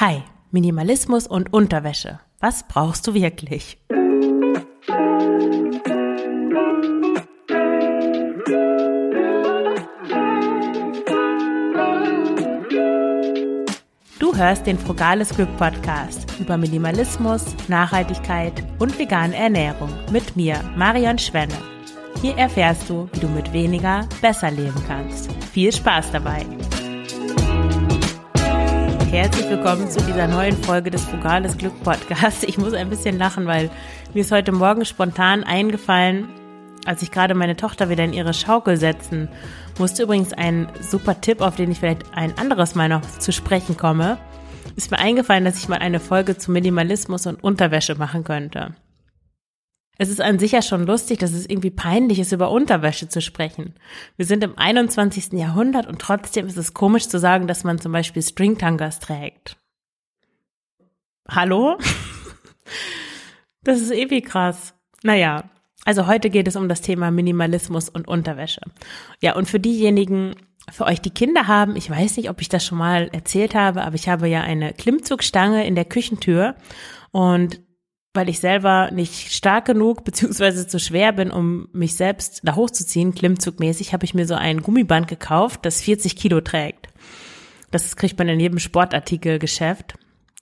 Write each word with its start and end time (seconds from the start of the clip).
Hi, 0.00 0.22
Minimalismus 0.50 1.26
und 1.26 1.52
Unterwäsche. 1.52 2.20
Was 2.38 2.66
brauchst 2.66 3.06
du 3.06 3.12
wirklich? 3.12 3.76
Du 14.18 14.34
hörst 14.34 14.66
den 14.66 14.78
Frugales 14.78 15.36
Glück 15.36 15.54
Podcast 15.58 16.26
über 16.40 16.56
Minimalismus, 16.56 17.54
Nachhaltigkeit 17.68 18.54
und 18.78 18.98
vegane 18.98 19.36
Ernährung 19.36 19.90
mit 20.10 20.34
mir, 20.34 20.62
Marion 20.78 21.18
Schwenne. 21.18 21.52
Hier 22.22 22.38
erfährst 22.38 22.88
du, 22.88 23.06
wie 23.12 23.20
du 23.20 23.28
mit 23.28 23.52
weniger 23.52 24.08
besser 24.22 24.50
leben 24.50 24.82
kannst. 24.88 25.30
Viel 25.52 25.70
Spaß 25.70 26.10
dabei! 26.12 26.46
Herzlich 29.20 29.50
willkommen 29.50 29.90
zu 29.90 30.00
dieser 30.00 30.26
neuen 30.26 30.56
Folge 30.56 30.90
des 30.90 31.04
Frugales 31.04 31.58
Glück 31.58 31.78
Podcasts. 31.82 32.42
Ich 32.42 32.56
muss 32.56 32.72
ein 32.72 32.88
bisschen 32.88 33.18
lachen, 33.18 33.46
weil 33.46 33.68
mir 34.14 34.22
ist 34.22 34.32
heute 34.32 34.50
Morgen 34.50 34.86
spontan 34.86 35.44
eingefallen, 35.44 36.30
als 36.86 37.02
ich 37.02 37.10
gerade 37.10 37.34
meine 37.34 37.54
Tochter 37.54 37.90
wieder 37.90 38.02
in 38.02 38.14
ihre 38.14 38.32
Schaukel 38.32 38.78
setzen 38.78 39.28
musste. 39.78 40.04
Übrigens 40.04 40.32
ein 40.32 40.68
super 40.80 41.20
Tipp, 41.20 41.42
auf 41.42 41.54
den 41.54 41.70
ich 41.70 41.80
vielleicht 41.80 42.06
ein 42.14 42.38
anderes 42.38 42.74
Mal 42.74 42.88
noch 42.88 43.02
zu 43.02 43.30
sprechen 43.30 43.76
komme. 43.76 44.16
Ist 44.74 44.90
mir 44.90 44.98
eingefallen, 44.98 45.44
dass 45.44 45.58
ich 45.58 45.68
mal 45.68 45.80
eine 45.80 46.00
Folge 46.00 46.38
zu 46.38 46.50
Minimalismus 46.50 47.26
und 47.26 47.44
Unterwäsche 47.44 47.96
machen 47.96 48.24
könnte. 48.24 48.74
Es 50.02 50.08
ist 50.08 50.22
an 50.22 50.38
sich 50.38 50.52
ja 50.52 50.62
schon 50.62 50.86
lustig, 50.86 51.18
dass 51.18 51.34
es 51.34 51.44
irgendwie 51.44 51.68
peinlich 51.68 52.20
ist, 52.20 52.32
über 52.32 52.50
Unterwäsche 52.50 53.10
zu 53.10 53.20
sprechen. 53.20 53.74
Wir 54.16 54.24
sind 54.24 54.42
im 54.42 54.56
21. 54.56 55.34
Jahrhundert 55.34 55.86
und 55.86 55.98
trotzdem 55.98 56.46
ist 56.46 56.56
es 56.56 56.72
komisch 56.72 57.06
zu 57.06 57.18
sagen, 57.18 57.46
dass 57.46 57.64
man 57.64 57.78
zum 57.78 57.92
Beispiel 57.92 58.22
Stringtangas 58.22 58.98
trägt. 58.98 59.58
Hallo? 61.28 61.76
Das 63.62 63.78
ist 63.78 63.90
irgendwie 63.90 64.22
krass. 64.22 64.72
Naja, 65.02 65.44
also 65.84 66.06
heute 66.06 66.30
geht 66.30 66.48
es 66.48 66.56
um 66.56 66.66
das 66.66 66.80
Thema 66.80 67.10
Minimalismus 67.10 67.90
und 67.90 68.08
Unterwäsche. 68.08 68.62
Ja, 69.20 69.36
und 69.36 69.50
für 69.50 69.60
diejenigen, 69.60 70.34
für 70.72 70.86
euch, 70.86 71.02
die 71.02 71.10
Kinder 71.10 71.46
haben, 71.46 71.76
ich 71.76 71.90
weiß 71.90 72.16
nicht, 72.16 72.30
ob 72.30 72.40
ich 72.40 72.48
das 72.48 72.64
schon 72.64 72.78
mal 72.78 73.10
erzählt 73.12 73.54
habe, 73.54 73.82
aber 73.82 73.96
ich 73.96 74.08
habe 74.08 74.28
ja 74.28 74.40
eine 74.40 74.72
Klimmzugstange 74.72 75.66
in 75.66 75.74
der 75.74 75.84
Küchentür 75.84 76.54
und 77.10 77.60
weil 78.12 78.28
ich 78.28 78.40
selber 78.40 78.90
nicht 78.90 79.32
stark 79.32 79.66
genug 79.66 80.04
beziehungsweise 80.04 80.66
zu 80.66 80.78
schwer 80.78 81.12
bin, 81.12 81.30
um 81.30 81.68
mich 81.72 81.94
selbst 81.94 82.40
da 82.44 82.56
hochzuziehen, 82.56 83.14
klimmzugmäßig, 83.14 83.92
habe 83.92 84.04
ich 84.04 84.14
mir 84.14 84.26
so 84.26 84.34
ein 84.34 84.62
Gummiband 84.62 85.08
gekauft, 85.08 85.60
das 85.64 85.80
40 85.82 86.16
Kilo 86.16 86.40
trägt. 86.40 86.88
Das 87.70 87.94
kriegt 87.96 88.18
man 88.18 88.28
in 88.28 88.40
jedem 88.40 88.58
Sportartikelgeschäft. 88.58 89.94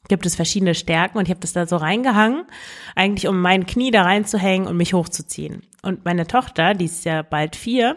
Gibt 0.08 0.24
es 0.24 0.36
verschiedene 0.36 0.74
Stärken 0.74 1.19
und 1.19 1.24
ich 1.24 1.30
habe 1.30 1.41
das 1.41 1.52
da 1.52 1.66
so 1.66 1.77
reingehangen, 1.77 2.44
eigentlich 2.94 3.28
um 3.28 3.42
mein 3.42 3.66
Knie 3.66 3.91
da 3.91 4.02
reinzuhängen 4.02 4.66
und 4.66 4.78
mich 4.78 4.94
hochzuziehen. 4.94 5.62
Und 5.83 6.06
meine 6.06 6.27
Tochter, 6.27 6.72
die 6.72 6.86
ist 6.86 7.05
ja 7.05 7.20
bald 7.20 7.55
vier, 7.55 7.96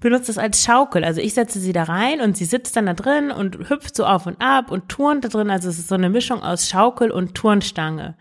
benutzt 0.00 0.28
das 0.28 0.36
als 0.36 0.62
Schaukel. 0.62 1.04
Also 1.04 1.22
ich 1.22 1.32
setze 1.32 1.58
sie 1.58 1.72
da 1.72 1.84
rein 1.84 2.20
und 2.20 2.36
sie 2.36 2.44
sitzt 2.44 2.76
dann 2.76 2.84
da 2.84 2.92
drin 2.92 3.30
und 3.30 3.70
hüpft 3.70 3.96
so 3.96 4.04
auf 4.04 4.26
und 4.26 4.42
ab 4.42 4.70
und 4.70 4.90
turnt 4.90 5.24
da 5.24 5.28
drin. 5.28 5.48
Also 5.48 5.70
es 5.70 5.78
ist 5.78 5.88
so 5.88 5.94
eine 5.94 6.10
Mischung 6.10 6.42
aus 6.42 6.68
Schaukel 6.68 7.10
und 7.10 7.34
Turnstange 7.34 8.14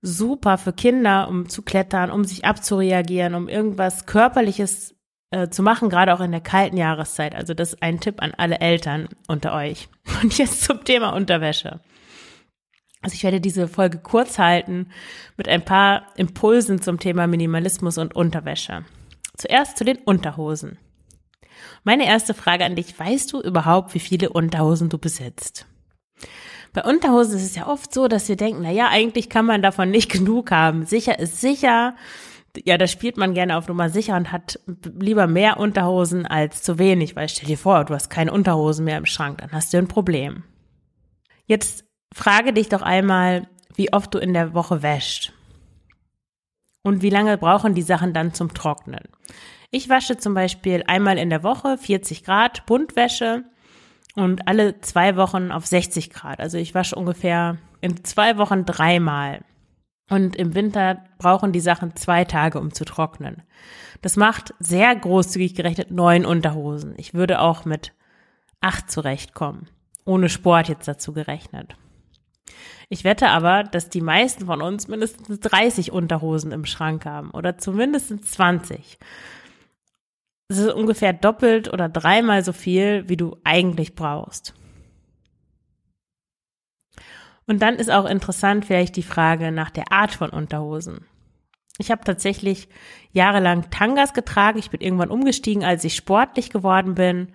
super 0.00 0.58
für 0.58 0.72
Kinder, 0.72 1.28
um 1.28 1.48
zu 1.48 1.62
klettern, 1.62 2.10
um 2.10 2.24
sich 2.24 2.44
abzureagieren, 2.44 3.34
um 3.34 3.48
irgendwas 3.48 4.06
Körperliches 4.06 4.94
äh, 5.30 5.48
zu 5.48 5.62
machen, 5.62 5.90
gerade 5.90 6.14
auch 6.14 6.20
in 6.20 6.30
der 6.30 6.40
kalten 6.40 6.76
Jahreszeit. 6.76 7.34
Also 7.34 7.54
das 7.54 7.74
ist 7.74 7.82
ein 7.82 8.00
Tipp 8.00 8.22
an 8.22 8.32
alle 8.36 8.60
Eltern 8.60 9.08
unter 9.26 9.54
euch. 9.54 9.88
Und 10.22 10.36
jetzt 10.38 10.62
zum 10.62 10.84
Thema 10.84 11.10
Unterwäsche. 11.10 11.80
Also 13.00 13.14
ich 13.14 13.22
werde 13.22 13.40
diese 13.40 13.68
Folge 13.68 13.98
kurz 13.98 14.38
halten 14.38 14.90
mit 15.36 15.48
ein 15.48 15.64
paar 15.64 16.06
Impulsen 16.16 16.82
zum 16.82 16.98
Thema 16.98 17.28
Minimalismus 17.28 17.96
und 17.96 18.16
Unterwäsche. 18.16 18.84
Zuerst 19.36 19.78
zu 19.78 19.84
den 19.84 19.98
Unterhosen. 19.98 20.78
Meine 21.84 22.06
erste 22.06 22.34
Frage 22.34 22.64
an 22.64 22.74
dich, 22.74 22.98
weißt 22.98 23.32
du 23.32 23.40
überhaupt, 23.40 23.94
wie 23.94 24.00
viele 24.00 24.30
Unterhosen 24.30 24.88
du 24.88 24.98
besitzt? 24.98 25.66
Bei 26.72 26.84
Unterhosen 26.84 27.36
ist 27.36 27.44
es 27.44 27.56
ja 27.56 27.66
oft 27.66 27.92
so, 27.92 28.08
dass 28.08 28.28
wir 28.28 28.36
denken, 28.36 28.62
na 28.62 28.70
ja, 28.70 28.88
eigentlich 28.88 29.28
kann 29.28 29.46
man 29.46 29.62
davon 29.62 29.90
nicht 29.90 30.10
genug 30.12 30.50
haben. 30.50 30.86
Sicher 30.86 31.18
ist 31.18 31.40
sicher. 31.40 31.94
Ja, 32.64 32.78
da 32.78 32.86
spielt 32.86 33.16
man 33.16 33.34
gerne 33.34 33.56
auf 33.56 33.68
Nummer 33.68 33.90
sicher 33.90 34.16
und 34.16 34.32
hat 34.32 34.58
lieber 34.82 35.26
mehr 35.26 35.58
Unterhosen 35.58 36.26
als 36.26 36.62
zu 36.62 36.78
wenig, 36.78 37.14
weil 37.14 37.28
stell 37.28 37.46
dir 37.46 37.58
vor, 37.58 37.84
du 37.84 37.94
hast 37.94 38.08
keine 38.08 38.32
Unterhosen 38.32 38.84
mehr 38.84 38.98
im 38.98 39.06
Schrank, 39.06 39.38
dann 39.38 39.52
hast 39.52 39.72
du 39.72 39.78
ein 39.78 39.86
Problem. 39.86 40.44
Jetzt 41.46 41.84
frage 42.12 42.52
dich 42.52 42.68
doch 42.68 42.82
einmal, 42.82 43.46
wie 43.74 43.92
oft 43.92 44.12
du 44.14 44.18
in 44.18 44.32
der 44.32 44.54
Woche 44.54 44.82
wäscht. 44.82 45.32
Und 46.82 47.02
wie 47.02 47.10
lange 47.10 47.36
brauchen 47.38 47.74
die 47.74 47.82
Sachen 47.82 48.12
dann 48.12 48.32
zum 48.32 48.54
Trocknen? 48.54 49.04
Ich 49.70 49.88
wasche 49.88 50.16
zum 50.16 50.34
Beispiel 50.34 50.82
einmal 50.86 51.18
in 51.18 51.30
der 51.30 51.42
Woche 51.42 51.76
40 51.76 52.24
Grad 52.24 52.64
Buntwäsche 52.66 53.44
und 54.18 54.48
alle 54.48 54.80
zwei 54.80 55.16
Wochen 55.16 55.52
auf 55.52 55.66
60 55.66 56.10
Grad. 56.10 56.40
Also 56.40 56.58
ich 56.58 56.74
wasche 56.74 56.96
ungefähr 56.96 57.58
in 57.80 58.04
zwei 58.04 58.36
Wochen 58.36 58.64
dreimal. 58.64 59.44
Und 60.10 60.36
im 60.36 60.54
Winter 60.54 61.04
brauchen 61.18 61.52
die 61.52 61.60
Sachen 61.60 61.94
zwei 61.94 62.24
Tage, 62.24 62.58
um 62.58 62.72
zu 62.72 62.84
trocknen. 62.84 63.42
Das 64.00 64.16
macht 64.16 64.54
sehr 64.58 64.94
großzügig 64.96 65.54
gerechnet 65.54 65.90
neun 65.90 66.24
Unterhosen. 66.24 66.94
Ich 66.96 67.14
würde 67.14 67.40
auch 67.40 67.64
mit 67.64 67.92
acht 68.60 68.90
zurechtkommen. 68.90 69.68
Ohne 70.04 70.28
Sport 70.28 70.68
jetzt 70.68 70.88
dazu 70.88 71.12
gerechnet. 71.12 71.76
Ich 72.88 73.04
wette 73.04 73.28
aber, 73.28 73.64
dass 73.64 73.90
die 73.90 74.00
meisten 74.00 74.46
von 74.46 74.62
uns 74.62 74.88
mindestens 74.88 75.40
30 75.40 75.92
Unterhosen 75.92 76.52
im 76.52 76.64
Schrank 76.64 77.04
haben 77.04 77.30
oder 77.30 77.58
zumindest 77.58 78.24
20. 78.24 78.98
Es 80.48 80.56
ist 80.56 80.72
ungefähr 80.72 81.12
doppelt 81.12 81.70
oder 81.70 81.90
dreimal 81.90 82.42
so 82.42 82.52
viel, 82.52 83.06
wie 83.08 83.18
du 83.18 83.36
eigentlich 83.44 83.94
brauchst. 83.94 84.54
Und 87.46 87.60
dann 87.60 87.76
ist 87.76 87.90
auch 87.90 88.06
interessant 88.06 88.64
vielleicht 88.64 88.96
die 88.96 89.02
Frage 89.02 89.52
nach 89.52 89.70
der 89.70 89.92
Art 89.92 90.12
von 90.12 90.30
Unterhosen. 90.30 91.06
Ich 91.78 91.90
habe 91.90 92.02
tatsächlich 92.02 92.68
jahrelang 93.12 93.70
Tangas 93.70 94.12
getragen. 94.12 94.58
Ich 94.58 94.70
bin 94.70 94.80
irgendwann 94.80 95.10
umgestiegen, 95.10 95.64
als 95.64 95.84
ich 95.84 95.94
sportlich 95.94 96.50
geworden 96.50 96.94
bin. 96.94 97.32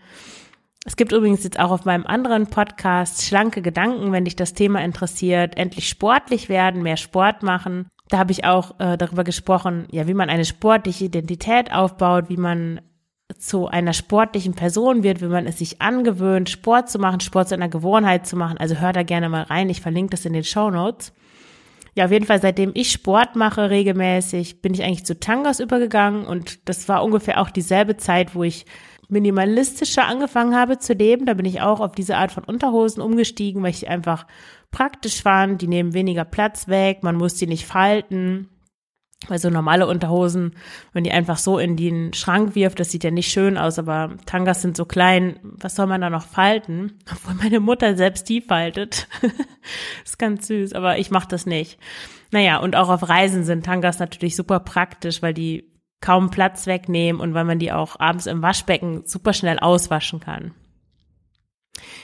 Es 0.85 0.97
gibt 0.97 1.13
übrigens 1.13 1.43
jetzt 1.43 1.59
auch 1.59 1.71
auf 1.71 1.85
meinem 1.85 2.05
anderen 2.05 2.47
Podcast 2.47 3.23
schlanke 3.23 3.61
Gedanken, 3.61 4.11
wenn 4.11 4.25
dich 4.25 4.35
das 4.35 4.53
Thema 4.53 4.83
interessiert. 4.83 5.57
Endlich 5.57 5.87
sportlich 5.87 6.49
werden, 6.49 6.83
mehr 6.83 6.97
Sport 6.97 7.41
machen. 7.41 7.87
Da 8.09 8.17
habe 8.17 8.33
ich 8.33 8.43
auch 8.43 8.79
äh, 8.79 8.97
darüber 8.97 9.23
gesprochen, 9.23 9.87
ja, 9.91 10.07
wie 10.07 10.13
man 10.13 10.29
eine 10.29 10.45
sportliche 10.45 11.05
Identität 11.05 11.71
aufbaut, 11.71 12.25
wie 12.27 12.37
man 12.37 12.81
zu 13.37 13.67
einer 13.67 13.93
sportlichen 13.93 14.53
Person 14.53 15.03
wird, 15.03 15.21
wenn 15.21 15.29
man 15.29 15.47
es 15.47 15.59
sich 15.59 15.81
angewöhnt, 15.81 16.49
Sport 16.49 16.89
zu 16.89 16.99
machen, 16.99 17.19
Sport 17.19 17.49
zu 17.49 17.55
einer 17.55 17.69
Gewohnheit 17.69 18.27
zu 18.27 18.35
machen. 18.35 18.57
Also 18.57 18.75
hör 18.75 18.93
da 18.93 19.03
gerne 19.03 19.29
mal 19.29 19.43
rein. 19.43 19.69
Ich 19.69 19.81
verlinke 19.81 20.11
das 20.11 20.25
in 20.25 20.33
den 20.33 20.43
Show 20.43 20.69
Notes. 20.69 21.13
Ja, 21.95 22.05
auf 22.05 22.11
jeden 22.11 22.25
Fall, 22.25 22.41
seitdem 22.41 22.71
ich 22.73 22.91
Sport 22.91 23.35
mache 23.35 23.69
regelmäßig, 23.69 24.61
bin 24.61 24.73
ich 24.73 24.83
eigentlich 24.83 25.05
zu 25.05 25.19
Tangas 25.19 25.59
übergegangen 25.59 26.25
und 26.25 26.67
das 26.67 26.89
war 26.89 27.03
ungefähr 27.03 27.39
auch 27.39 27.51
dieselbe 27.51 27.97
Zeit, 27.97 28.33
wo 28.33 28.43
ich 28.43 28.65
minimalistischer 29.09 30.07
angefangen 30.07 30.55
habe 30.55 30.79
zu 30.79 30.93
leben. 30.93 31.27
Da 31.27 31.35
bin 31.35 31.45
ich 31.45 31.61
auch 31.61 31.79
auf 31.79 31.91
diese 31.91 32.17
Art 32.17 32.31
von 32.31 32.43
Unterhosen 32.43 33.01
umgestiegen, 33.01 33.61
weil 33.61 33.69
ich 33.69 33.89
einfach 33.89 34.25
praktisch 34.71 35.21
fand. 35.21 35.61
Die 35.61 35.67
nehmen 35.67 35.93
weniger 35.93 36.25
Platz 36.25 36.67
weg, 36.67 37.03
man 37.03 37.15
muss 37.15 37.35
die 37.35 37.47
nicht 37.47 37.67
falten. 37.67 38.49
Weil 39.29 39.39
so 39.39 39.49
normale 39.49 39.87
Unterhosen, 39.87 40.55
wenn 40.91 41.03
die 41.03 41.11
einfach 41.11 41.37
so 41.37 41.57
in 41.57 41.75
den 41.75 42.13
Schrank 42.13 42.55
wirft, 42.55 42.79
das 42.79 42.91
sieht 42.91 43.03
ja 43.03 43.11
nicht 43.11 43.31
schön 43.31 43.57
aus, 43.57 43.79
aber 43.79 44.11
Tangas 44.25 44.61
sind 44.61 44.75
so 44.77 44.85
klein, 44.85 45.39
was 45.43 45.75
soll 45.75 45.87
man 45.87 46.01
da 46.01 46.09
noch 46.09 46.25
falten? 46.25 46.99
Obwohl 47.11 47.35
meine 47.35 47.59
Mutter 47.59 47.95
selbst 47.95 48.29
die 48.29 48.41
faltet. 48.41 49.07
ist 50.03 50.19
ganz 50.19 50.47
süß, 50.47 50.73
aber 50.73 50.97
ich 50.97 51.11
mache 51.11 51.27
das 51.27 51.45
nicht. 51.45 51.79
Naja, 52.31 52.57
und 52.57 52.75
auch 52.75 52.89
auf 52.89 53.07
Reisen 53.07 53.43
sind 53.43 53.65
Tangas 53.65 53.99
natürlich 53.99 54.35
super 54.35 54.59
praktisch, 54.59 55.21
weil 55.21 55.33
die 55.33 55.71
kaum 56.01 56.31
Platz 56.31 56.67
wegnehmen 56.67 57.21
und 57.21 57.33
weil 57.33 57.45
man 57.45 57.59
die 57.59 57.71
auch 57.71 57.99
abends 57.99 58.25
im 58.25 58.41
Waschbecken 58.41 59.03
super 59.05 59.33
schnell 59.33 59.59
auswaschen 59.59 60.19
kann. 60.19 60.53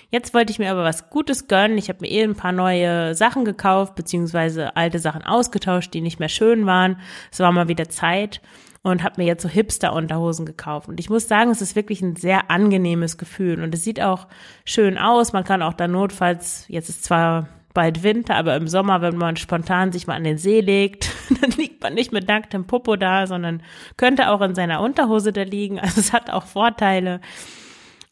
Jetzt 0.09 0.33
wollte 0.33 0.51
ich 0.51 0.59
mir 0.59 0.71
aber 0.71 0.83
was 0.83 1.09
Gutes 1.09 1.47
gönnen. 1.47 1.77
Ich 1.77 1.89
habe 1.89 1.99
mir 2.01 2.09
eh 2.09 2.23
ein 2.23 2.35
paar 2.35 2.51
neue 2.51 3.15
Sachen 3.15 3.45
gekauft, 3.45 3.95
beziehungsweise 3.95 4.75
alte 4.75 4.99
Sachen 4.99 5.23
ausgetauscht, 5.23 5.93
die 5.93 6.01
nicht 6.01 6.19
mehr 6.19 6.29
schön 6.29 6.65
waren. 6.65 6.99
Es 7.31 7.39
war 7.39 7.51
mal 7.51 7.67
wieder 7.67 7.89
Zeit 7.89 8.41
und 8.81 9.03
habe 9.03 9.21
mir 9.21 9.27
jetzt 9.27 9.43
so 9.43 9.49
Hipster-Unterhosen 9.49 10.45
gekauft. 10.45 10.87
Und 10.87 10.99
ich 10.99 11.09
muss 11.09 11.27
sagen, 11.27 11.51
es 11.51 11.61
ist 11.61 11.75
wirklich 11.75 12.01
ein 12.01 12.15
sehr 12.15 12.49
angenehmes 12.49 13.17
Gefühl 13.17 13.61
und 13.61 13.73
es 13.73 13.83
sieht 13.83 14.01
auch 14.01 14.27
schön 14.65 14.97
aus. 14.97 15.33
Man 15.33 15.43
kann 15.43 15.61
auch 15.61 15.73
da 15.73 15.87
notfalls, 15.87 16.65
jetzt 16.67 16.89
ist 16.89 17.03
zwar 17.03 17.49
bald 17.73 18.03
Winter, 18.03 18.35
aber 18.35 18.55
im 18.55 18.67
Sommer, 18.67 19.01
wenn 19.01 19.15
man 19.15 19.35
spontan 19.35 19.91
sich 19.91 20.07
mal 20.07 20.15
an 20.15 20.23
den 20.23 20.37
See 20.37 20.61
legt, 20.61 21.11
dann 21.41 21.51
liegt 21.51 21.83
man 21.83 21.93
nicht 21.93 22.11
mit 22.11 22.27
nacktem 22.27 22.65
Popo 22.65 22.95
da, 22.95 23.27
sondern 23.27 23.61
könnte 23.97 24.29
auch 24.29 24.41
in 24.41 24.55
seiner 24.55 24.81
Unterhose 24.81 25.33
da 25.33 25.43
liegen. 25.43 25.79
Also 25.79 25.99
es 25.99 26.13
hat 26.13 26.29
auch 26.29 26.45
Vorteile. 26.45 27.21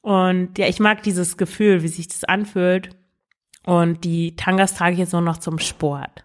Und 0.01 0.57
ja, 0.57 0.67
ich 0.67 0.79
mag 0.79 1.03
dieses 1.03 1.37
Gefühl, 1.37 1.83
wie 1.83 1.87
sich 1.87 2.07
das 2.07 2.23
anfühlt. 2.23 2.89
Und 3.65 4.03
die 4.05 4.35
Tangas 4.35 4.75
trage 4.75 4.93
ich 4.93 4.99
jetzt 4.99 5.13
nur 5.13 5.21
noch 5.21 5.37
zum 5.37 5.59
Sport. 5.59 6.23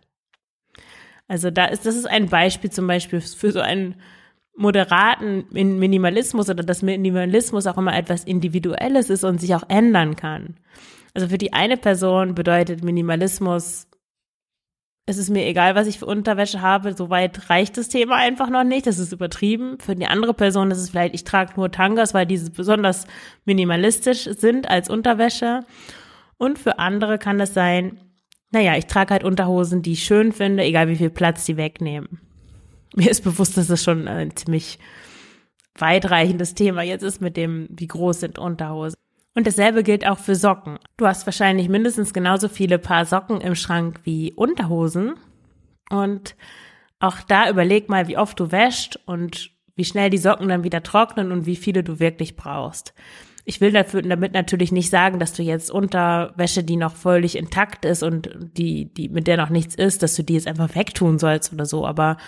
Also 1.27 1.51
da 1.51 1.65
ist, 1.65 1.87
das 1.87 1.97
ist 1.97 2.07
ein 2.07 2.29
Beispiel 2.29 2.71
zum 2.71 2.87
Beispiel 2.87 3.21
für 3.21 3.53
so 3.53 3.61
einen 3.61 3.97
moderaten 4.57 5.47
Minimalismus 5.51 6.51
oder 6.51 6.63
dass 6.63 6.83
Minimalismus 6.83 7.67
auch 7.67 7.79
immer 7.79 7.97
etwas 7.97 8.25
Individuelles 8.25 9.11
ist 9.11 9.25
und 9.25 9.41
sich 9.41 9.55
auch 9.55 9.65
ändern 9.69 10.15
kann. 10.15 10.57
Also 11.15 11.29
für 11.29 11.39
die 11.39 11.53
eine 11.53 11.77
Person 11.77 12.35
bedeutet 12.35 12.85
Minimalismus, 12.85 13.89
es 15.05 15.19
ist 15.19 15.31
mir 15.31 15.47
egal, 15.47 15.75
was 15.75 15.89
ich 15.89 15.99
für 15.99 16.07
Unterwäsche 16.07 16.61
habe, 16.61 16.95
soweit 16.95 17.51
reicht 17.51 17.77
das 17.77 17.89
Thema 17.89 18.17
einfach 18.17 18.51
noch 18.51 18.63
nicht, 18.63 18.87
das 18.87 18.99
ist 18.99 19.13
übertrieben. 19.13 19.79
Für 19.81 19.97
die 19.97 20.07
andere 20.07 20.33
Person 20.33 20.71
ist 20.71 20.79
es 20.79 20.91
vielleicht, 20.91 21.15
ich 21.15 21.25
trage 21.25 21.55
nur 21.57 21.73
Tangas, 21.73 22.15
weil 22.15 22.27
diese 22.27 22.51
besonders 22.51 23.07
minimalistisch 23.45 24.25
sind 24.25 24.71
als 24.71 24.89
Unterwäsche. 24.89 25.61
Und 26.39 26.59
für 26.59 26.79
andere 26.79 27.19
kann 27.19 27.41
es 27.41 27.53
sein, 27.53 27.99
naja, 28.53 28.77
ich 28.77 28.87
trage 28.87 29.13
halt 29.13 29.25
Unterhosen, 29.25 29.83
die 29.83 29.93
ich 29.93 30.05
schön 30.05 30.31
finde, 30.33 30.63
egal 30.63 30.89
wie 30.89 30.97
viel 30.97 31.11
Platz 31.11 31.47
die 31.47 31.57
wegnehmen. 31.57 32.21
Mir 32.95 33.11
ist 33.11 33.25
bewusst, 33.25 33.57
dass 33.57 33.67
das 33.67 33.83
schon 33.83 34.07
ein 34.07 34.37
ziemlich 34.37 34.79
weitreichendes 35.77 36.55
Thema 36.55 36.83
jetzt 36.83 37.03
ist 37.03 37.21
mit 37.21 37.37
dem, 37.37 37.67
wie 37.71 37.87
groß 37.89 38.21
sind 38.21 38.39
Unterhosen. 38.39 39.02
Und 39.35 39.47
dasselbe 39.47 39.83
gilt 39.83 40.07
auch 40.07 40.19
für 40.19 40.35
Socken. 40.35 40.79
Du 40.97 41.07
hast 41.07 41.27
wahrscheinlich 41.27 41.69
mindestens 41.69 42.13
genauso 42.13 42.49
viele 42.49 42.79
Paar 42.79 43.07
Socken 43.07 43.41
im 43.41 43.55
Schrank 43.55 44.01
wie 44.05 44.33
Unterhosen. 44.35 45.15
Und 45.89 46.37
auch 47.01 47.17
da 47.27 47.49
überleg 47.49 47.89
mal, 47.89 48.09
wie 48.09 48.19
oft 48.19 48.39
du 48.39 48.53
wäscht 48.53 48.99
und 49.07 49.51
wie 49.75 49.85
schnell 49.85 50.11
die 50.11 50.19
Socken 50.19 50.49
dann 50.49 50.65
wieder 50.65 50.83
trocknen 50.83 51.33
und 51.33 51.47
wie 51.47 51.57
viele 51.57 51.83
du 51.83 51.99
wirklich 51.99 52.37
brauchst. 52.37 52.93
Ich 53.45 53.61
will 53.61 53.73
dafür, 53.73 54.03
damit 54.03 54.35
natürlich 54.35 54.71
nicht 54.71 54.91
sagen, 54.91 55.19
dass 55.19 55.33
du 55.33 55.43
jetzt 55.43 55.71
Unterwäsche, 55.71 56.63
die 56.63 56.77
noch 56.77 56.95
völlig 56.95 57.37
intakt 57.37 57.85
ist 57.85 58.03
und 58.03 58.31
die, 58.39 58.93
die, 58.93 59.09
mit 59.09 59.27
der 59.27 59.37
noch 59.37 59.49
nichts 59.49 59.75
ist, 59.75 60.03
dass 60.03 60.15
du 60.15 60.23
die 60.23 60.35
jetzt 60.35 60.47
einfach 60.47 60.75
wegtun 60.77 61.19
sollst 61.19 61.53
oder 61.53 61.67
so. 61.67 61.87
Aber 61.87 62.19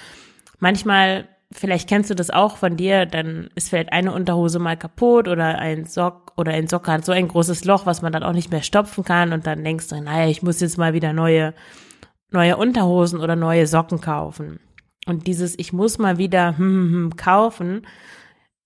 manchmal 0.58 1.28
vielleicht 1.52 1.88
kennst 1.88 2.10
du 2.10 2.14
das 2.14 2.30
auch 2.30 2.56
von 2.56 2.76
dir, 2.76 3.06
dann 3.06 3.48
ist 3.54 3.68
vielleicht 3.68 3.92
eine 3.92 4.12
Unterhose 4.12 4.58
mal 4.58 4.76
kaputt 4.76 5.28
oder 5.28 5.58
ein 5.58 5.84
Sock 5.84 6.23
oder 6.36 6.52
ein 6.52 6.68
Sock 6.68 6.88
so 7.02 7.12
ein 7.12 7.28
großes 7.28 7.64
Loch, 7.64 7.86
was 7.86 8.02
man 8.02 8.12
dann 8.12 8.22
auch 8.22 8.32
nicht 8.32 8.50
mehr 8.50 8.62
stopfen 8.62 9.04
kann 9.04 9.32
und 9.32 9.46
dann 9.46 9.62
denkst 9.64 9.88
du, 9.88 10.00
naja, 10.00 10.28
ich 10.28 10.42
muss 10.42 10.60
jetzt 10.60 10.78
mal 10.78 10.94
wieder 10.94 11.12
neue, 11.12 11.54
neue 12.30 12.56
Unterhosen 12.56 13.20
oder 13.20 13.36
neue 13.36 13.66
Socken 13.66 14.00
kaufen. 14.00 14.60
Und 15.06 15.26
dieses 15.26 15.58
ich 15.58 15.72
muss 15.72 15.98
mal 15.98 16.18
wieder 16.18 16.48
hm, 16.58 16.66
hm, 16.66 16.92
hm, 16.92 17.16
kaufen 17.16 17.86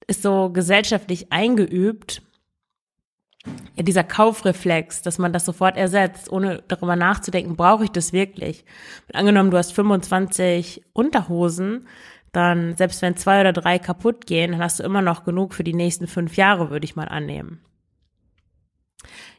ist 0.06 0.22
so 0.22 0.50
gesellschaftlich 0.50 1.32
eingeübt. 1.32 2.22
Ja, 3.76 3.82
dieser 3.82 4.04
Kaufreflex, 4.04 5.02
dass 5.02 5.18
man 5.18 5.32
das 5.32 5.44
sofort 5.44 5.76
ersetzt, 5.76 6.30
ohne 6.30 6.62
darüber 6.66 6.96
nachzudenken, 6.96 7.56
brauche 7.56 7.84
ich 7.84 7.90
das 7.90 8.12
wirklich? 8.12 8.64
Angenommen, 9.12 9.50
du 9.50 9.56
hast 9.56 9.72
25 9.72 10.82
Unterhosen, 10.92 11.86
dann 12.32 12.76
selbst 12.76 13.02
wenn 13.02 13.16
zwei 13.16 13.40
oder 13.40 13.52
drei 13.52 13.78
kaputt 13.78 14.26
gehen, 14.26 14.52
dann 14.52 14.60
hast 14.60 14.80
du 14.80 14.84
immer 14.84 15.02
noch 15.02 15.24
genug 15.24 15.54
für 15.54 15.64
die 15.64 15.74
nächsten 15.74 16.06
fünf 16.06 16.36
Jahre, 16.36 16.70
würde 16.70 16.84
ich 16.84 16.96
mal 16.96 17.08
annehmen. 17.08 17.60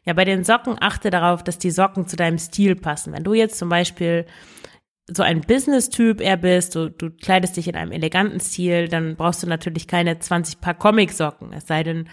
Ja, 0.06 0.13
bei 0.13 0.25
den 0.25 0.44
Socken 0.44 0.77
achte 0.80 1.09
darauf, 1.09 1.44
dass 1.44 1.57
die 1.57 1.71
Socken 1.71 2.07
zu 2.07 2.15
deinem 2.15 2.39
Stil 2.39 2.75
passen. 2.75 3.13
Wenn 3.13 3.24
du 3.24 3.33
jetzt 3.33 3.57
zum 3.57 3.69
Beispiel 3.69 4.25
so 5.12 5.24
ein 5.24 5.41
Business-Typ 5.41 6.21
eher 6.21 6.38
bist, 6.38 6.75
du, 6.75 6.89
du 6.89 7.09
kleidest 7.09 7.57
dich 7.57 7.68
in 7.68 7.75
einem 7.75 7.91
eleganten 7.91 8.39
Stil, 8.39 8.88
dann 8.88 9.15
brauchst 9.15 9.44
du 9.44 9.47
natürlich 9.47 9.88
keine 9.88 10.19
20 10.19 10.62
Paar 10.62 10.75
Comic-Socken. 10.75 11.53
Es 11.53 11.68
sei 11.68 11.83
denn, 11.83 12.09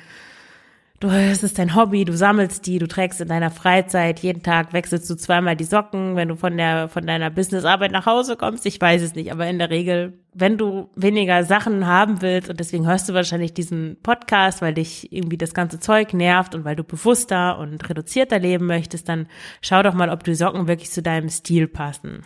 du, 1.00 1.08
es 1.08 1.42
ist 1.42 1.58
dein 1.58 1.74
Hobby, 1.74 2.04
du 2.04 2.16
sammelst 2.16 2.66
die, 2.66 2.78
du 2.78 2.88
trägst 2.88 3.20
in 3.20 3.28
deiner 3.28 3.50
Freizeit, 3.50 4.20
jeden 4.20 4.42
Tag 4.42 4.72
wechselst 4.72 5.08
du 5.10 5.14
zweimal 5.16 5.56
die 5.56 5.64
Socken, 5.64 6.16
wenn 6.16 6.28
du 6.28 6.36
von 6.36 6.56
der, 6.56 6.88
von 6.88 7.06
deiner 7.06 7.30
Businessarbeit 7.30 7.92
nach 7.92 8.06
Hause 8.06 8.36
kommst, 8.36 8.66
ich 8.66 8.80
weiß 8.80 9.02
es 9.02 9.14
nicht, 9.14 9.32
aber 9.32 9.46
in 9.46 9.58
der 9.58 9.70
Regel, 9.70 10.18
wenn 10.34 10.58
du 10.58 10.90
weniger 10.96 11.44
Sachen 11.44 11.86
haben 11.86 12.22
willst 12.22 12.50
und 12.50 12.60
deswegen 12.60 12.86
hörst 12.86 13.08
du 13.08 13.14
wahrscheinlich 13.14 13.54
diesen 13.54 13.96
Podcast, 14.02 14.62
weil 14.62 14.74
dich 14.74 15.12
irgendwie 15.12 15.38
das 15.38 15.54
ganze 15.54 15.80
Zeug 15.80 16.14
nervt 16.14 16.54
und 16.54 16.64
weil 16.64 16.76
du 16.76 16.84
bewusster 16.84 17.58
und 17.58 17.88
reduzierter 17.88 18.38
leben 18.38 18.66
möchtest, 18.66 19.08
dann 19.08 19.26
schau 19.60 19.82
doch 19.82 19.94
mal, 19.94 20.10
ob 20.10 20.24
die 20.24 20.34
Socken 20.34 20.68
wirklich 20.68 20.90
zu 20.90 21.02
deinem 21.02 21.28
Stil 21.28 21.68
passen. 21.68 22.24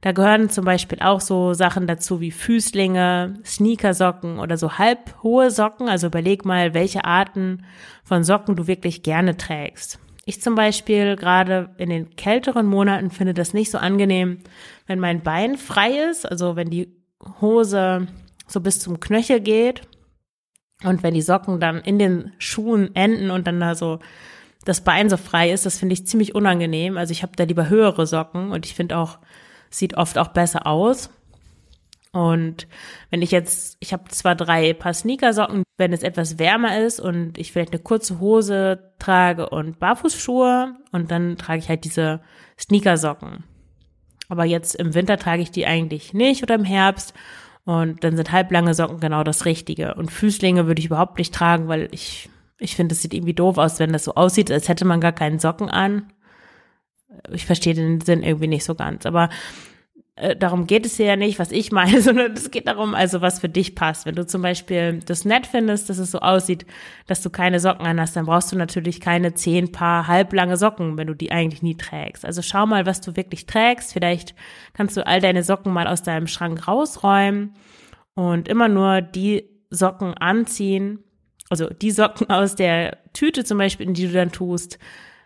Da 0.00 0.12
gehören 0.12 0.48
zum 0.48 0.64
Beispiel 0.64 1.00
auch 1.00 1.20
so 1.20 1.54
Sachen 1.54 1.88
dazu 1.88 2.20
wie 2.20 2.30
Füßlinge, 2.30 3.34
Sneakersocken 3.44 4.38
oder 4.38 4.56
so 4.56 4.78
halbhohe 4.78 5.50
Socken. 5.50 5.88
Also 5.88 6.06
überleg 6.06 6.44
mal, 6.44 6.72
welche 6.72 7.04
Arten 7.04 7.64
von 8.04 8.22
Socken 8.22 8.54
du 8.54 8.68
wirklich 8.68 9.02
gerne 9.02 9.36
trägst. 9.36 9.98
Ich 10.24 10.40
zum 10.40 10.54
Beispiel 10.54 11.16
gerade 11.16 11.70
in 11.78 11.88
den 11.88 12.14
kälteren 12.14 12.66
Monaten 12.66 13.10
finde 13.10 13.34
das 13.34 13.54
nicht 13.54 13.70
so 13.70 13.78
angenehm, 13.78 14.38
wenn 14.86 15.00
mein 15.00 15.22
Bein 15.22 15.56
frei 15.56 15.90
ist, 16.10 16.30
also 16.30 16.54
wenn 16.54 16.70
die 16.70 16.94
Hose 17.40 18.06
so 18.46 18.60
bis 18.60 18.78
zum 18.78 19.00
Knöchel 19.00 19.40
geht 19.40 19.82
und 20.84 21.02
wenn 21.02 21.14
die 21.14 21.22
Socken 21.22 21.60
dann 21.60 21.80
in 21.80 21.98
den 21.98 22.32
Schuhen 22.38 22.94
enden 22.94 23.30
und 23.30 23.46
dann 23.46 23.58
da 23.58 23.74
so 23.74 24.00
das 24.64 24.82
Bein 24.82 25.08
so 25.08 25.16
frei 25.16 25.50
ist, 25.50 25.64
das 25.66 25.78
finde 25.78 25.94
ich 25.94 26.06
ziemlich 26.06 26.34
unangenehm. 26.34 26.98
Also 26.98 27.12
ich 27.12 27.22
habe 27.22 27.32
da 27.34 27.44
lieber 27.44 27.68
höhere 27.68 28.06
Socken 28.06 28.52
und 28.52 28.66
ich 28.66 28.74
finde 28.74 28.98
auch 28.98 29.18
sieht 29.70 29.96
oft 29.96 30.18
auch 30.18 30.28
besser 30.28 30.66
aus. 30.66 31.10
Und 32.12 32.66
wenn 33.10 33.22
ich 33.22 33.30
jetzt, 33.30 33.76
ich 33.80 33.92
habe 33.92 34.04
zwar 34.08 34.34
drei 34.34 34.72
Paar 34.72 34.94
Sneakersocken, 34.94 35.62
wenn 35.76 35.92
es 35.92 36.02
etwas 36.02 36.38
wärmer 36.38 36.78
ist 36.80 37.00
und 37.00 37.38
ich 37.38 37.52
vielleicht 37.52 37.72
eine 37.72 37.82
kurze 37.82 38.18
Hose 38.18 38.92
trage 38.98 39.48
und 39.50 39.78
Barfußschuhe 39.78 40.74
und 40.90 41.10
dann 41.10 41.36
trage 41.36 41.58
ich 41.58 41.68
halt 41.68 41.84
diese 41.84 42.20
Sneakersocken. 42.58 43.44
Aber 44.28 44.44
jetzt 44.44 44.74
im 44.74 44.94
Winter 44.94 45.16
trage 45.18 45.42
ich 45.42 45.50
die 45.50 45.66
eigentlich 45.66 46.14
nicht 46.14 46.42
oder 46.42 46.54
im 46.54 46.64
Herbst 46.64 47.14
und 47.64 48.02
dann 48.02 48.16
sind 48.16 48.32
halblange 48.32 48.74
Socken 48.74 49.00
genau 49.00 49.22
das 49.22 49.44
Richtige. 49.44 49.94
Und 49.94 50.10
Füßlinge 50.10 50.66
würde 50.66 50.80
ich 50.80 50.86
überhaupt 50.86 51.18
nicht 51.18 51.34
tragen, 51.34 51.68
weil 51.68 51.88
ich, 51.92 52.30
ich 52.58 52.74
finde, 52.74 52.94
es 52.94 53.02
sieht 53.02 53.14
irgendwie 53.14 53.34
doof 53.34 53.58
aus, 53.58 53.78
wenn 53.78 53.92
das 53.92 54.04
so 54.04 54.14
aussieht, 54.14 54.50
als 54.50 54.68
hätte 54.68 54.86
man 54.86 55.00
gar 55.00 55.12
keinen 55.12 55.38
Socken 55.38 55.68
an 55.68 56.10
ich 57.32 57.46
verstehe 57.46 57.74
den 57.74 58.00
Sinn 58.00 58.22
irgendwie 58.22 58.48
nicht 58.48 58.64
so 58.64 58.74
ganz. 58.74 59.06
Aber 59.06 59.28
äh, 60.18 60.34
darum 60.34 60.66
geht 60.66 60.84
es 60.84 60.98
ja 60.98 61.16
nicht, 61.16 61.38
was 61.38 61.52
ich 61.52 61.72
meine, 61.72 62.00
sondern 62.02 62.32
es 62.32 62.50
geht 62.50 62.66
darum, 62.66 62.94
also 62.94 63.20
was 63.20 63.40
für 63.40 63.48
dich 63.48 63.74
passt. 63.74 64.06
Wenn 64.06 64.14
du 64.14 64.26
zum 64.26 64.42
Beispiel 64.42 65.00
das 65.06 65.24
nett 65.24 65.46
findest, 65.46 65.88
dass 65.88 65.98
es 65.98 66.10
so 66.10 66.18
aussieht, 66.20 66.66
dass 67.06 67.22
du 67.22 67.30
keine 67.30 67.60
Socken 67.60 67.86
an 67.86 68.00
hast, 68.00 68.16
dann 68.16 68.26
brauchst 68.26 68.52
du 68.52 68.56
natürlich 68.56 69.00
keine 69.00 69.34
zehn 69.34 69.72
Paar 69.72 70.06
halblange 70.06 70.56
Socken, 70.56 70.96
wenn 70.96 71.06
du 71.06 71.14
die 71.14 71.30
eigentlich 71.32 71.62
nie 71.62 71.76
trägst. 71.76 72.24
Also 72.24 72.42
schau 72.42 72.66
mal, 72.66 72.86
was 72.86 73.00
du 73.00 73.16
wirklich 73.16 73.46
trägst. 73.46 73.92
Vielleicht 73.92 74.34
kannst 74.74 74.96
du 74.96 75.06
all 75.06 75.20
deine 75.20 75.42
Socken 75.42 75.72
mal 75.72 75.86
aus 75.86 76.02
deinem 76.02 76.26
Schrank 76.26 76.66
rausräumen 76.66 77.54
und 78.14 78.48
immer 78.48 78.68
nur 78.68 79.00
die 79.00 79.44
Socken 79.70 80.14
anziehen, 80.14 81.04
also 81.50 81.68
die 81.70 81.90
Socken 81.90 82.28
aus 82.30 82.56
der 82.56 82.98
Tüte 83.12 83.44
zum 83.44 83.58
Beispiel, 83.58 83.86
in 83.86 83.94
die 83.94 84.06
du 84.06 84.12
dann 84.12 84.32
tust, 84.32 84.78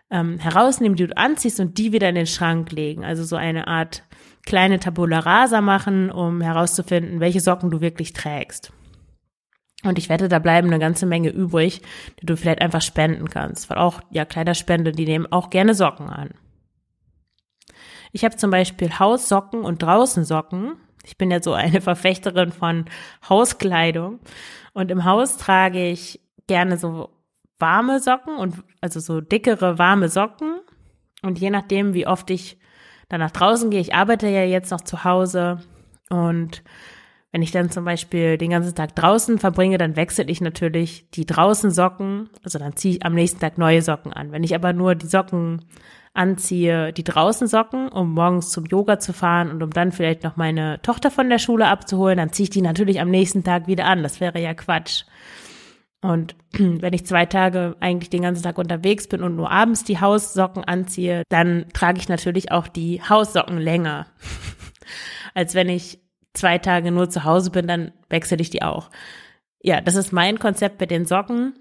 ähm, 0.09 0.39
herausnehmen, 0.39 0.95
die 0.95 1.07
du 1.07 1.17
anziehst 1.17 1.59
und 1.59 1.77
die 1.77 1.91
wieder 1.91 2.09
in 2.09 2.15
den 2.15 2.27
Schrank 2.27 2.71
legen. 2.71 3.03
Also 3.03 3.23
so 3.23 3.35
eine 3.35 3.67
Art 3.67 4.03
kleine 4.45 4.79
Tabula 4.79 5.19
rasa 5.19 5.61
machen, 5.61 6.11
um 6.11 6.41
herauszufinden, 6.41 7.19
welche 7.19 7.39
Socken 7.39 7.71
du 7.71 7.81
wirklich 7.81 8.13
trägst. 8.13 8.71
Und 9.83 9.97
ich 9.97 10.09
wette, 10.09 10.29
da 10.29 10.39
bleiben 10.39 10.67
eine 10.67 10.79
ganze 10.79 11.05
Menge 11.05 11.29
übrig, 11.29 11.81
die 12.21 12.25
du 12.25 12.37
vielleicht 12.37 12.61
einfach 12.61 12.81
spenden 12.81 13.29
kannst. 13.29 13.69
Weil 13.69 13.77
auch, 13.77 14.01
ja, 14.11 14.23
Kleiderspende, 14.25 14.93
die 14.93 15.05
nehmen 15.05 15.31
auch 15.31 15.49
gerne 15.49 15.75
Socken 15.75 16.09
an. 16.09 16.31
Ich 18.13 18.23
habe 18.23 18.37
zum 18.37 18.51
Beispiel 18.51 18.97
Haussocken 18.99 19.61
und 19.61 19.81
Draußensocken. 19.81 20.77
Ich 21.03 21.17
bin 21.17 21.31
ja 21.31 21.41
so 21.41 21.53
eine 21.53 21.81
Verfechterin 21.81 22.51
von 22.51 22.85
Hauskleidung. 23.27 24.19
Und 24.73 24.89
im 24.89 25.03
Haus 25.03 25.37
trage 25.37 25.89
ich 25.89 26.21
gerne 26.47 26.77
so 26.77 27.09
warme 27.63 28.01
Socken 28.01 28.35
und 28.35 28.55
also 28.81 28.99
so 28.99 29.21
dickere 29.21 29.79
warme 29.79 30.09
Socken. 30.09 30.59
Und 31.21 31.39
je 31.39 31.49
nachdem, 31.49 31.93
wie 31.93 32.05
oft 32.05 32.29
ich 32.29 32.59
dann 33.07 33.21
nach 33.21 33.31
draußen 33.31 33.69
gehe, 33.69 33.79
ich 33.79 33.95
arbeite 33.95 34.27
ja 34.27 34.43
jetzt 34.43 34.71
noch 34.71 34.81
zu 34.81 35.05
Hause 35.05 35.59
und 36.09 36.61
wenn 37.31 37.41
ich 37.41 37.51
dann 37.51 37.71
zum 37.71 37.85
Beispiel 37.85 38.37
den 38.37 38.51
ganzen 38.51 38.75
Tag 38.75 38.95
draußen 38.95 39.39
verbringe, 39.39 39.77
dann 39.79 39.95
wechsle 39.95 40.25
ich 40.25 40.41
natürlich 40.41 41.09
die 41.11 41.25
draußen 41.25 41.71
Socken, 41.71 42.29
also 42.43 42.59
dann 42.59 42.75
ziehe 42.75 42.95
ich 42.95 43.05
am 43.05 43.15
nächsten 43.15 43.39
Tag 43.39 43.57
neue 43.57 43.81
Socken 43.81 44.13
an. 44.13 44.31
Wenn 44.31 44.43
ich 44.43 44.53
aber 44.53 44.73
nur 44.73 44.93
die 44.93 45.07
Socken 45.07 45.65
anziehe, 46.13 46.93
die 46.93 47.03
draußen 47.03 47.47
Socken, 47.47 47.87
um 47.87 48.13
morgens 48.13 48.51
zum 48.51 48.65
Yoga 48.65 48.99
zu 48.99 49.13
fahren 49.13 49.49
und 49.49 49.63
um 49.63 49.71
dann 49.71 49.91
vielleicht 49.91 50.23
noch 50.23 50.35
meine 50.35 50.79
Tochter 50.83 51.09
von 51.09 51.29
der 51.29 51.39
Schule 51.39 51.67
abzuholen, 51.67 52.17
dann 52.17 52.33
ziehe 52.33 52.43
ich 52.43 52.49
die 52.51 52.61
natürlich 52.61 53.01
am 53.01 53.09
nächsten 53.09 53.43
Tag 53.43 53.65
wieder 53.65 53.85
an. 53.85 54.03
Das 54.03 54.19
wäre 54.19 54.39
ja 54.39 54.53
Quatsch. 54.53 55.05
Und 56.03 56.35
wenn 56.51 56.93
ich 56.93 57.05
zwei 57.05 57.25
Tage 57.25 57.75
eigentlich 57.79 58.11
den 58.11 58.21
ganzen 58.21 58.43
Tag 58.43 58.59
unterwegs 58.59 59.07
bin 59.07 59.23
und 59.23 59.35
nur 59.35 59.49
abends 59.49 59.83
die 59.83 59.99
Haussocken 59.99 60.63
anziehe, 60.63 61.23
dann 61.29 61.65
trage 61.73 61.97
ich 61.97 62.09
natürlich 62.09 62.51
auch 62.51 62.67
die 62.67 63.01
Haussocken 63.01 63.57
länger. 63.57 64.05
Als 65.33 65.55
wenn 65.55 65.69
ich 65.69 65.99
zwei 66.33 66.57
Tage 66.57 66.91
nur 66.91 67.09
zu 67.09 67.23
Hause 67.23 67.49
bin, 67.49 67.67
dann 67.67 67.93
wechsle 68.09 68.37
ich 68.37 68.49
die 68.49 68.61
auch. 68.61 68.89
Ja, 69.61 69.81
das 69.81 69.95
ist 69.95 70.11
mein 70.11 70.39
Konzept 70.39 70.81
mit 70.81 70.91
den 70.91 71.05
Socken. 71.05 71.53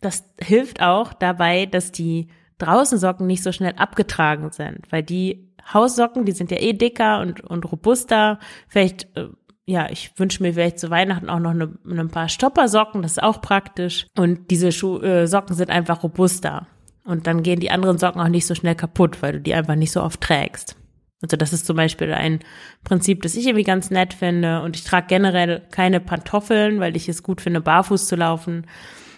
Das 0.00 0.24
hilft 0.40 0.82
auch 0.82 1.12
dabei, 1.12 1.66
dass 1.66 1.92
die 1.92 2.28
Draußensocken 2.58 3.26
nicht 3.26 3.44
so 3.44 3.52
schnell 3.52 3.74
abgetragen 3.76 4.50
sind, 4.50 4.90
weil 4.90 5.04
die 5.04 5.52
Haussocken, 5.72 6.24
die 6.24 6.32
sind 6.32 6.50
ja 6.50 6.60
eh 6.60 6.72
dicker 6.72 7.20
und, 7.20 7.40
und 7.40 7.70
robuster. 7.70 8.40
Vielleicht, 8.66 9.16
äh, 9.16 9.28
ja, 9.64 9.88
ich 9.90 10.12
wünsche 10.16 10.42
mir 10.42 10.54
vielleicht 10.54 10.78
zu 10.78 10.90
Weihnachten 10.90 11.30
auch 11.30 11.38
noch 11.38 11.52
eine, 11.52 11.72
ein 11.86 12.08
paar 12.08 12.28
Stoppersocken, 12.28 13.02
das 13.02 13.12
ist 13.12 13.22
auch 13.22 13.40
praktisch. 13.40 14.06
Und 14.16 14.50
diese 14.50 14.72
Schuh, 14.72 14.98
äh, 15.00 15.26
Socken 15.26 15.54
sind 15.54 15.70
einfach 15.70 16.02
robuster. 16.02 16.66
Und 17.04 17.26
dann 17.26 17.42
gehen 17.42 17.60
die 17.60 17.70
anderen 17.70 17.98
Socken 17.98 18.20
auch 18.20 18.28
nicht 18.28 18.46
so 18.46 18.54
schnell 18.54 18.74
kaputt, 18.74 19.22
weil 19.22 19.34
du 19.34 19.40
die 19.40 19.54
einfach 19.54 19.74
nicht 19.74 19.92
so 19.92 20.02
oft 20.02 20.20
trägst. 20.20 20.76
Also 21.20 21.36
das 21.36 21.52
ist 21.52 21.66
zum 21.66 21.76
Beispiel 21.76 22.12
ein 22.12 22.40
Prinzip, 22.82 23.22
das 23.22 23.36
ich 23.36 23.46
irgendwie 23.46 23.64
ganz 23.64 23.90
nett 23.90 24.12
finde. 24.12 24.62
Und 24.62 24.76
ich 24.76 24.84
trage 24.84 25.06
generell 25.06 25.62
keine 25.70 26.00
Pantoffeln, 26.00 26.80
weil 26.80 26.96
ich 26.96 27.08
es 27.08 27.22
gut 27.22 27.40
finde, 27.40 27.60
barfuß 27.60 28.08
zu 28.08 28.16
laufen. 28.16 28.66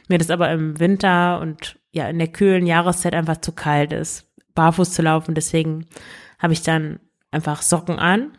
Mir 0.09 0.19
das 0.19 0.31
aber 0.31 0.51
im 0.51 0.79
Winter 0.79 1.41
und 1.41 1.79
ja 1.93 2.09
in 2.09 2.19
der 2.19 2.29
kühlen 2.29 2.67
Jahreszeit 2.67 3.15
einfach 3.15 3.39
zu 3.39 3.53
kalt 3.53 3.93
ist, 3.93 4.31
barfuß 4.55 4.93
zu 4.93 5.01
laufen. 5.01 5.35
Deswegen 5.35 5.87
habe 6.39 6.53
ich 6.53 6.63
dann 6.63 7.01
einfach 7.31 7.63
Socken 7.63 7.99
an. 7.99 8.33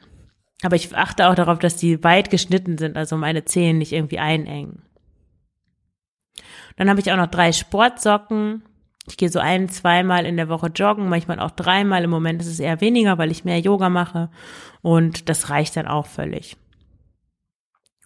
Aber 0.63 0.75
ich 0.75 0.95
achte 0.95 1.29
auch 1.29 1.35
darauf, 1.35 1.59
dass 1.59 1.75
die 1.75 2.03
weit 2.03 2.29
geschnitten 2.29 2.77
sind, 2.77 2.97
also 2.97 3.17
meine 3.17 3.45
Zehen 3.45 3.77
nicht 3.77 3.91
irgendwie 3.91 4.19
einengen. 4.19 4.83
Dann 6.77 6.89
habe 6.89 6.99
ich 6.99 7.11
auch 7.11 7.17
noch 7.17 7.27
drei 7.27 7.51
Sportsocken. 7.51 8.63
Ich 9.07 9.17
gehe 9.17 9.29
so 9.29 9.39
ein, 9.39 9.69
zweimal 9.69 10.25
in 10.25 10.37
der 10.37 10.49
Woche 10.49 10.67
joggen, 10.67 11.09
manchmal 11.09 11.39
auch 11.39 11.51
dreimal. 11.51 12.03
Im 12.03 12.09
Moment 12.09 12.41
ist 12.41 12.47
es 12.47 12.59
eher 12.59 12.81
weniger, 12.81 13.17
weil 13.17 13.31
ich 13.31 13.45
mehr 13.45 13.59
Yoga 13.59 13.89
mache. 13.89 14.29
Und 14.81 15.29
das 15.29 15.49
reicht 15.49 15.77
dann 15.77 15.87
auch 15.87 16.07
völlig. 16.07 16.57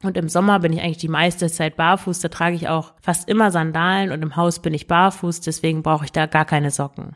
Und 0.02 0.18
im 0.18 0.30
Sommer 0.30 0.60
bin 0.60 0.72
ich 0.72 0.82
eigentlich 0.82 0.98
die 0.98 1.10
meiste 1.10 1.50
Zeit 1.50 1.76
barfuß. 1.76 2.20
Da 2.20 2.30
trage 2.30 2.56
ich 2.56 2.70
auch 2.70 2.94
fast 3.02 3.28
immer 3.28 3.52
Sandalen 3.52 4.12
und 4.12 4.22
im 4.22 4.36
Haus 4.36 4.62
bin 4.62 4.74
ich 4.74 4.88
barfuß. 4.88 5.42
Deswegen 5.42 5.84
brauche 5.84 6.06
ich 6.06 6.12
da 6.12 6.26
gar 6.26 6.46
keine 6.46 6.72
Socken. 6.72 7.16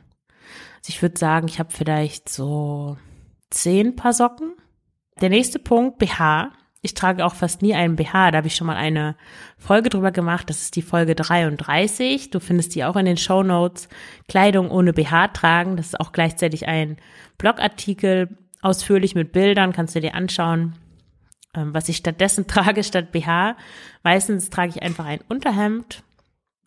Also 0.78 0.90
ich 0.90 1.02
würde 1.02 1.18
sagen, 1.18 1.48
ich 1.48 1.60
habe 1.60 1.72
vielleicht 1.72 2.30
so 2.30 2.98
zehn 3.50 3.96
Paar 3.96 4.13
Socken. 4.13 4.54
Der 5.22 5.29
nächste 5.29 5.60
Punkt, 5.60 5.98
BH. 6.00 6.51
Ich 6.82 6.93
trage 6.93 7.25
auch 7.25 7.36
fast 7.36 7.62
nie 7.62 7.74
einen 7.74 7.96
BH. 7.96 8.32
Da 8.32 8.38
habe 8.38 8.48
ich 8.48 8.55
schon 8.55 8.67
mal 8.67 8.75
eine 8.75 9.15
Folge 9.58 9.89
drüber 9.89 10.12
gemacht. 10.12 10.50
Das 10.50 10.62
ist 10.62 10.75
die 10.75 10.82
Folge 10.82 11.15
33. 11.15 12.29
Du 12.29 12.39
findest 12.41 12.75
die 12.75 12.84
auch 12.84 12.98
in 12.98 13.05
den 13.05 13.17
Show 13.17 13.41
Notes. 13.41 13.88
Kleidung 14.27 14.70
ohne 14.70 14.91
BH 14.91 15.29
tragen. 15.29 15.77
Das 15.77 15.88
ist 15.88 16.00
auch 16.00 16.12
gleichzeitig 16.12 16.67
ein 16.67 16.98
Blogartikel, 17.38 18.38
ausführlich 18.62 19.15
mit 19.15 19.32
Bildern. 19.32 19.72
Kannst 19.72 19.96
du 19.96 20.01
dir 20.01 20.13
anschauen, 20.13 20.74
ähm, 21.55 21.74
was 21.74 21.88
ich 21.88 21.98
stattdessen 21.98 22.48
trage 22.48 22.84
statt 22.84 23.13
BH. 23.13 23.55
Meistens 24.03 24.50
trage 24.50 24.72
ich 24.72 24.84
einfach 24.84 25.05
ein 25.05 25.22
Unterhemd 25.29 26.03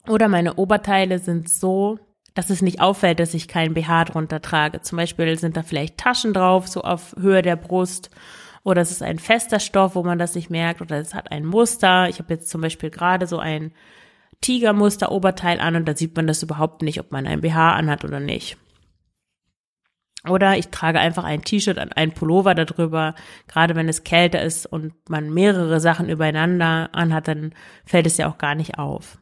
oder 0.09 0.29
meine 0.29 0.55
Oberteile 0.55 1.19
sind 1.19 1.49
so, 1.49 1.99
dass 2.37 2.51
es 2.51 2.63
nicht 2.63 2.81
auffällt, 2.81 3.19
dass 3.19 3.35
ich 3.35 3.49
keinen 3.49 3.75
BH 3.75 4.05
drunter 4.05 4.41
trage. 4.41 4.83
Zum 4.83 4.97
Beispiel 4.97 5.37
sind 5.39 5.57
da 5.57 5.63
vielleicht 5.63 5.97
Taschen 5.99 6.33
drauf, 6.33 6.69
so 6.69 6.83
auf 6.83 7.17
Höhe 7.19 7.43
der 7.43 7.57
Brust 7.57 8.11
oder 8.63 8.83
es 8.83 8.91
ist 8.91 9.03
ein 9.03 9.21
fester 9.21 9.61
Stoff, 9.61 9.95
wo 9.95 10.03
man 10.03 10.19
das 10.19 10.35
nicht 10.35 10.51
merkt, 10.51 10.81
oder 10.81 10.99
es 10.99 11.15
hat 11.15 11.31
ein 11.31 11.47
Muster. 11.47 12.09
Ich 12.09 12.19
habe 12.19 12.35
jetzt 12.35 12.51
zum 12.51 12.61
Beispiel 12.61 12.91
gerade 12.91 13.29
so 13.29 13.39
ein 13.39 13.73
Tigermuster-Oberteil 14.41 15.61
an 15.61 15.77
und 15.77 15.87
da 15.87 15.97
sieht 15.97 16.17
man 16.17 16.27
das 16.27 16.43
überhaupt 16.43 16.83
nicht, 16.83 16.99
ob 16.99 17.13
man 17.13 17.29
ein 17.29 17.43
BH 17.43 17.75
anhat 17.75 18.05
oder 18.05 18.19
nicht. 18.19 18.57
Oder 20.29 20.59
ich 20.59 20.69
trage 20.69 20.99
einfach 20.99 21.23
ein 21.23 21.43
T-Shirt 21.43 21.79
und 21.79 21.97
ein 21.97 22.11
Pullover 22.11 22.57
darüber. 22.57 23.15
Gerade 23.47 23.77
wenn 23.77 23.89
es 23.89 24.03
kälter 24.03 24.43
ist 24.43 24.67
und 24.67 24.93
man 25.09 25.33
mehrere 25.33 25.79
Sachen 25.79 26.09
übereinander 26.09 26.91
anhat, 26.93 27.29
dann 27.29 27.55
fällt 27.85 28.07
es 28.07 28.17
ja 28.17 28.29
auch 28.29 28.37
gar 28.37 28.57
nicht 28.57 28.81
auf. 28.81 29.19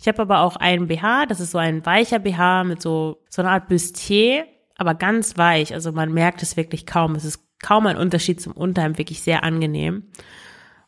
Ich 0.00 0.08
habe 0.08 0.22
aber 0.22 0.40
auch 0.40 0.56
einen 0.56 0.88
BH, 0.88 1.26
das 1.26 1.40
ist 1.40 1.50
so 1.50 1.58
ein 1.58 1.84
weicher 1.84 2.18
BH 2.18 2.64
mit 2.64 2.80
so, 2.80 3.22
so 3.28 3.42
einer 3.42 3.50
Art 3.50 3.68
Bustier, 3.68 4.46
aber 4.76 4.94
ganz 4.94 5.36
weich. 5.36 5.74
Also 5.74 5.92
man 5.92 6.12
merkt 6.12 6.42
es 6.42 6.56
wirklich 6.56 6.86
kaum. 6.86 7.14
Es 7.14 7.26
ist 7.26 7.40
kaum 7.62 7.86
ein 7.86 7.98
Unterschied 7.98 8.40
zum 8.40 8.54
Unterhemd, 8.54 8.96
wirklich 8.96 9.20
sehr 9.20 9.44
angenehm. 9.44 10.04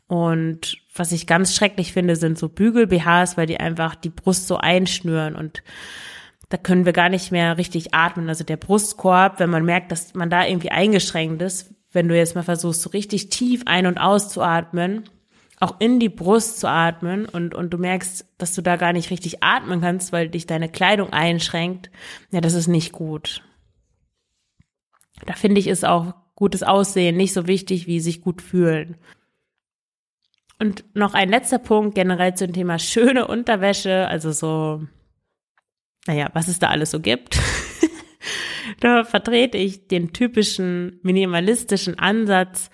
Und 0.06 0.78
was 0.94 1.12
ich 1.12 1.26
ganz 1.26 1.54
schrecklich 1.54 1.92
finde, 1.92 2.16
sind 2.16 2.38
so 2.38 2.48
Bügel-BHs, 2.48 3.36
weil 3.36 3.46
die 3.46 3.60
einfach 3.60 3.94
die 3.94 4.08
Brust 4.10 4.46
so 4.46 4.56
einschnüren 4.56 5.36
und 5.36 5.62
da 6.48 6.58
können 6.58 6.84
wir 6.84 6.92
gar 6.92 7.08
nicht 7.08 7.32
mehr 7.32 7.56
richtig 7.56 7.94
atmen. 7.94 8.28
Also 8.28 8.44
der 8.44 8.58
Brustkorb, 8.58 9.40
wenn 9.40 9.48
man 9.48 9.64
merkt, 9.64 9.90
dass 9.90 10.12
man 10.12 10.28
da 10.28 10.46
irgendwie 10.46 10.70
eingeschränkt 10.70 11.40
ist, 11.40 11.74
wenn 11.92 12.08
du 12.08 12.16
jetzt 12.16 12.34
mal 12.34 12.42
versuchst, 12.42 12.82
so 12.82 12.90
richtig 12.90 13.30
tief 13.30 13.62
ein- 13.66 13.86
und 13.86 13.96
auszuatmen, 13.98 15.04
auch 15.62 15.76
in 15.78 16.00
die 16.00 16.08
Brust 16.08 16.58
zu 16.58 16.68
atmen 16.68 17.24
und, 17.24 17.54
und 17.54 17.70
du 17.70 17.78
merkst, 17.78 18.26
dass 18.36 18.52
du 18.52 18.62
da 18.62 18.74
gar 18.74 18.92
nicht 18.92 19.10
richtig 19.10 19.44
atmen 19.44 19.80
kannst, 19.80 20.12
weil 20.12 20.28
dich 20.28 20.46
deine 20.46 20.68
Kleidung 20.68 21.12
einschränkt, 21.12 21.88
ja, 22.32 22.40
das 22.40 22.54
ist 22.54 22.66
nicht 22.66 22.90
gut. 22.90 23.44
Da 25.24 25.34
finde 25.34 25.60
ich 25.60 25.68
es 25.68 25.84
auch 25.84 26.14
gutes 26.34 26.64
Aussehen 26.64 27.16
nicht 27.16 27.32
so 27.32 27.46
wichtig 27.46 27.86
wie 27.86 28.00
sich 28.00 28.22
gut 28.22 28.42
fühlen. 28.42 28.96
Und 30.58 30.84
noch 30.94 31.14
ein 31.14 31.28
letzter 31.28 31.60
Punkt 31.60 31.94
generell 31.94 32.34
zum 32.34 32.52
Thema 32.52 32.80
schöne 32.80 33.28
Unterwäsche, 33.28 34.08
also 34.08 34.32
so, 34.32 34.82
naja, 36.08 36.28
was 36.32 36.48
es 36.48 36.58
da 36.58 36.70
alles 36.70 36.90
so 36.90 36.98
gibt. 36.98 37.38
da 38.80 39.04
vertrete 39.04 39.58
ich 39.58 39.86
den 39.86 40.12
typischen 40.12 40.98
minimalistischen 41.04 42.00
Ansatz. 42.00 42.68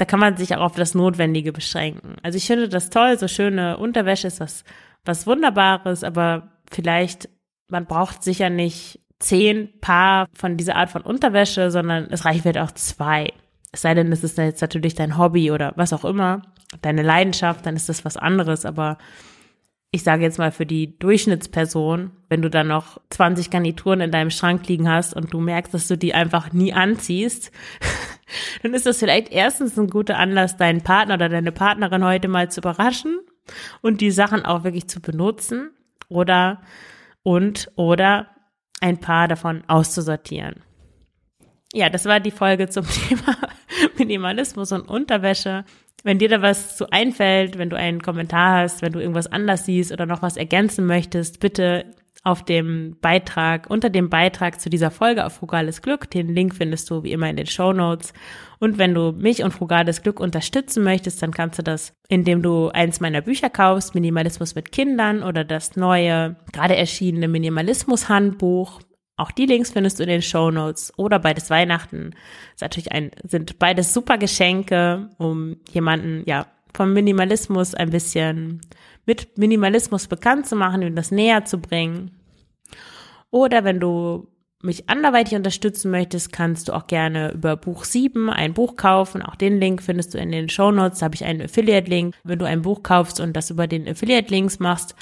Da 0.00 0.06
kann 0.06 0.18
man 0.18 0.38
sich 0.38 0.56
auch 0.56 0.62
auf 0.62 0.76
das 0.76 0.94
Notwendige 0.94 1.52
beschränken. 1.52 2.16
Also 2.22 2.38
ich 2.38 2.46
finde 2.46 2.70
das 2.70 2.88
toll, 2.88 3.18
so 3.18 3.28
schöne 3.28 3.76
Unterwäsche 3.76 4.28
ist 4.28 4.40
was, 4.40 4.64
was 5.04 5.26
Wunderbares, 5.26 6.04
aber 6.04 6.48
vielleicht, 6.70 7.28
man 7.68 7.84
braucht 7.84 8.22
sicher 8.22 8.48
nicht 8.48 9.00
zehn 9.18 9.78
Paar 9.82 10.26
von 10.32 10.56
dieser 10.56 10.76
Art 10.76 10.88
von 10.88 11.02
Unterwäsche, 11.02 11.70
sondern 11.70 12.06
es 12.10 12.24
reicht 12.24 12.40
vielleicht 12.40 12.56
auch 12.56 12.70
zwei. 12.70 13.30
Es 13.72 13.82
sei 13.82 13.92
denn, 13.92 14.10
es 14.10 14.24
ist 14.24 14.38
jetzt 14.38 14.62
natürlich 14.62 14.94
dein 14.94 15.18
Hobby 15.18 15.50
oder 15.50 15.74
was 15.76 15.92
auch 15.92 16.06
immer, 16.06 16.40
deine 16.80 17.02
Leidenschaft, 17.02 17.66
dann 17.66 17.76
ist 17.76 17.90
das 17.90 18.02
was 18.06 18.16
anderes. 18.16 18.64
Aber 18.64 18.96
ich 19.90 20.02
sage 20.02 20.22
jetzt 20.22 20.38
mal 20.38 20.50
für 20.50 20.64
die 20.64 20.98
Durchschnittsperson, 20.98 22.10
wenn 22.30 22.40
du 22.40 22.48
dann 22.48 22.68
noch 22.68 23.02
20 23.10 23.50
Garnituren 23.50 24.00
in 24.00 24.12
deinem 24.12 24.30
Schrank 24.30 24.66
liegen 24.66 24.88
hast 24.88 25.12
und 25.12 25.34
du 25.34 25.40
merkst, 25.40 25.74
dass 25.74 25.88
du 25.88 25.98
die 25.98 26.14
einfach 26.14 26.54
nie 26.54 26.72
anziehst, 26.72 27.52
dann 28.62 28.74
ist 28.74 28.86
das 28.86 28.98
vielleicht 28.98 29.30
erstens 29.30 29.78
ein 29.78 29.88
guter 29.88 30.18
Anlass, 30.18 30.56
deinen 30.56 30.82
Partner 30.82 31.14
oder 31.14 31.28
deine 31.28 31.52
Partnerin 31.52 32.04
heute 32.04 32.28
mal 32.28 32.50
zu 32.50 32.60
überraschen 32.60 33.20
und 33.82 34.00
die 34.00 34.10
Sachen 34.10 34.44
auch 34.44 34.64
wirklich 34.64 34.88
zu 34.88 35.00
benutzen 35.00 35.70
oder 36.08 36.62
und 37.22 37.70
oder 37.76 38.28
ein 38.80 38.98
paar 38.98 39.28
davon 39.28 39.62
auszusortieren. 39.66 40.62
Ja, 41.72 41.88
das 41.88 42.04
war 42.04 42.20
die 42.20 42.30
Folge 42.30 42.68
zum 42.68 42.86
Thema 43.08 43.36
Minimalismus 43.98 44.72
und 44.72 44.88
Unterwäsche. 44.88 45.64
Wenn 46.02 46.18
dir 46.18 46.28
da 46.28 46.40
was 46.40 46.76
zu 46.76 46.90
einfällt, 46.90 47.58
wenn 47.58 47.70
du 47.70 47.76
einen 47.76 48.00
Kommentar 48.00 48.62
hast, 48.62 48.80
wenn 48.80 48.92
du 48.92 49.00
irgendwas 49.00 49.26
anders 49.26 49.66
siehst 49.66 49.92
oder 49.92 50.06
noch 50.06 50.22
was 50.22 50.36
ergänzen 50.36 50.86
möchtest, 50.86 51.40
bitte 51.40 51.84
auf 52.22 52.44
dem 52.44 52.96
Beitrag, 53.00 53.70
unter 53.70 53.88
dem 53.88 54.10
Beitrag 54.10 54.60
zu 54.60 54.68
dieser 54.68 54.90
Folge 54.90 55.24
auf 55.24 55.34
Frugales 55.34 55.80
Glück. 55.80 56.10
Den 56.10 56.28
Link 56.28 56.54
findest 56.54 56.90
du 56.90 57.02
wie 57.02 57.12
immer 57.12 57.30
in 57.30 57.36
den 57.36 57.46
Show 57.46 57.72
Notes. 57.72 58.12
Und 58.58 58.76
wenn 58.76 58.92
du 58.92 59.12
mich 59.12 59.42
und 59.42 59.52
Frugales 59.52 60.02
Glück 60.02 60.20
unterstützen 60.20 60.84
möchtest, 60.84 61.22
dann 61.22 61.32
kannst 61.32 61.58
du 61.58 61.62
das, 61.62 61.94
indem 62.08 62.42
du 62.42 62.68
eins 62.68 63.00
meiner 63.00 63.22
Bücher 63.22 63.48
kaufst, 63.48 63.94
Minimalismus 63.94 64.54
mit 64.54 64.70
Kindern 64.70 65.22
oder 65.22 65.44
das 65.44 65.76
neue, 65.76 66.36
gerade 66.52 66.76
erschienene 66.76 67.28
Minimalismus-Handbuch. 67.28 68.82
Auch 69.16 69.30
die 69.30 69.46
Links 69.46 69.70
findest 69.70 69.98
du 69.98 70.02
in 70.02 70.08
den 70.10 70.22
Show 70.22 70.50
Notes 70.50 70.92
oder 70.98 71.18
beides 71.18 71.48
Weihnachten. 71.48 72.14
ist 72.54 72.62
natürlich 72.62 72.92
ein, 72.92 73.10
sind 73.22 73.58
beides 73.58 73.94
super 73.94 74.18
Geschenke, 74.18 75.08
um 75.18 75.56
jemanden, 75.70 76.22
ja, 76.26 76.46
vom 76.74 76.92
Minimalismus 76.92 77.74
ein 77.74 77.90
bisschen 77.90 78.60
mit 79.06 79.38
Minimalismus 79.38 80.06
bekannt 80.06 80.46
zu 80.46 80.56
machen 80.56 80.84
und 80.84 80.96
das 80.96 81.10
näher 81.10 81.44
zu 81.44 81.58
bringen. 81.58 82.12
Oder 83.30 83.64
wenn 83.64 83.80
du 83.80 84.28
mich 84.62 84.90
anderweitig 84.90 85.34
unterstützen 85.34 85.90
möchtest, 85.90 86.32
kannst 86.32 86.68
du 86.68 86.74
auch 86.74 86.86
gerne 86.86 87.32
über 87.32 87.56
Buch 87.56 87.84
7 87.84 88.28
ein 88.28 88.52
Buch 88.52 88.76
kaufen. 88.76 89.22
Auch 89.22 89.34
den 89.34 89.58
Link 89.58 89.82
findest 89.82 90.12
du 90.12 90.18
in 90.18 90.30
den 90.30 90.48
Show 90.50 90.70
Notes. 90.70 90.98
Da 90.98 91.06
habe 91.06 91.14
ich 91.14 91.24
einen 91.24 91.42
Affiliate-Link. 91.42 92.14
Wenn 92.24 92.38
du 92.38 92.44
ein 92.44 92.62
Buch 92.62 92.82
kaufst 92.82 93.20
und 93.20 93.34
das 93.34 93.50
über 93.50 93.66
den 93.66 93.88
Affiliate-Links 93.88 94.58
machst, 94.58 94.94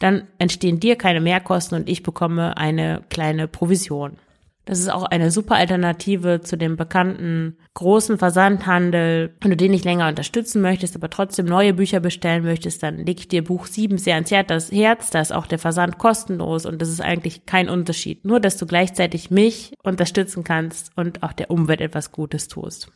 dann 0.00 0.26
entstehen 0.38 0.80
dir 0.80 0.96
keine 0.96 1.22
Mehrkosten 1.22 1.78
und 1.78 1.88
ich 1.88 2.02
bekomme 2.02 2.56
eine 2.58 3.02
kleine 3.08 3.48
Provision. 3.48 4.18
Das 4.66 4.80
ist 4.80 4.88
auch 4.88 5.04
eine 5.04 5.30
super 5.30 5.54
Alternative 5.54 6.40
zu 6.40 6.58
dem 6.58 6.76
bekannten 6.76 7.56
großen 7.74 8.18
Versandhandel. 8.18 9.32
Wenn 9.40 9.52
du 9.52 9.56
den 9.56 9.70
nicht 9.70 9.84
länger 9.84 10.08
unterstützen 10.08 10.60
möchtest, 10.60 10.96
aber 10.96 11.08
trotzdem 11.08 11.46
neue 11.46 11.72
Bücher 11.72 12.00
bestellen 12.00 12.42
möchtest, 12.42 12.82
dann 12.82 12.98
leg 12.98 13.20
ich 13.20 13.28
dir 13.28 13.44
Buch 13.44 13.66
7 13.66 13.96
sehr 13.96 14.16
ans 14.16 14.32
Herz. 14.72 15.10
Da 15.10 15.20
ist 15.20 15.32
auch 15.32 15.46
der 15.46 15.60
Versand 15.60 15.98
kostenlos 15.98 16.66
und 16.66 16.82
das 16.82 16.88
ist 16.88 17.00
eigentlich 17.00 17.46
kein 17.46 17.68
Unterschied. 17.68 18.24
Nur, 18.24 18.40
dass 18.40 18.56
du 18.56 18.66
gleichzeitig 18.66 19.30
mich 19.30 19.72
unterstützen 19.84 20.42
kannst 20.42 20.90
und 20.96 21.22
auch 21.22 21.32
der 21.32 21.52
Umwelt 21.52 21.80
etwas 21.80 22.10
Gutes 22.10 22.48
tust. 22.48 22.90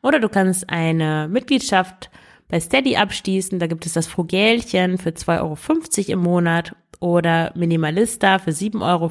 Oder 0.00 0.20
du 0.20 0.28
kannst 0.28 0.70
eine 0.70 1.26
Mitgliedschaft 1.28 2.08
bei 2.48 2.60
Steady 2.60 2.96
abschließen. 2.96 3.58
Da 3.58 3.66
gibt 3.66 3.84
es 3.84 3.94
das 3.94 4.06
Frugälchen 4.06 4.96
für 4.96 5.10
2,50 5.10 5.38
Euro 5.40 6.12
im 6.12 6.18
Monat. 6.20 6.76
Oder 7.00 7.52
Minimalista 7.54 8.38
für 8.38 8.50
7,50 8.50 8.82
Euro. 8.82 9.10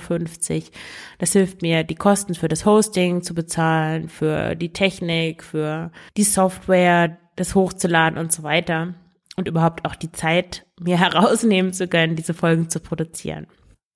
Das 1.19 1.33
hilft 1.33 1.61
mir, 1.61 1.83
die 1.83 1.95
Kosten 1.95 2.35
für 2.35 2.47
das 2.47 2.65
Hosting 2.65 3.21
zu 3.21 3.33
bezahlen, 3.33 4.09
für 4.09 4.55
die 4.55 4.73
Technik, 4.73 5.43
für 5.43 5.91
die 6.15 6.23
Software, 6.23 7.17
das 7.35 7.55
hochzuladen 7.55 8.19
und 8.19 8.31
so 8.31 8.43
weiter. 8.43 8.93
Und 9.35 9.47
überhaupt 9.47 9.85
auch 9.85 9.95
die 9.95 10.11
Zeit 10.11 10.65
mir 10.79 10.99
herausnehmen 10.99 11.73
zu 11.73 11.87
können, 11.87 12.15
diese 12.15 12.33
Folgen 12.33 12.69
zu 12.69 12.79
produzieren. 12.79 13.47